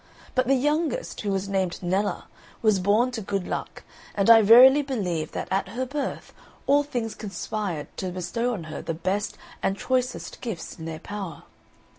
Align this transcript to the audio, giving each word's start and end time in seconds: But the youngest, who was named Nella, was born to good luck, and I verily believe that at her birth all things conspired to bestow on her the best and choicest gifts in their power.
But 0.33 0.47
the 0.47 0.55
youngest, 0.55 1.21
who 1.21 1.29
was 1.29 1.47
named 1.47 1.77
Nella, 1.83 2.25
was 2.63 2.79
born 2.79 3.11
to 3.11 3.21
good 3.21 3.47
luck, 3.47 3.83
and 4.15 4.31
I 4.31 4.41
verily 4.41 4.81
believe 4.81 5.33
that 5.33 5.47
at 5.51 5.67
her 5.67 5.85
birth 5.85 6.33
all 6.65 6.81
things 6.81 7.13
conspired 7.13 7.95
to 7.97 8.09
bestow 8.09 8.53
on 8.55 8.63
her 8.63 8.81
the 8.81 8.95
best 8.95 9.37
and 9.61 9.77
choicest 9.77 10.41
gifts 10.41 10.79
in 10.79 10.85
their 10.85 10.97
power. 10.97 11.43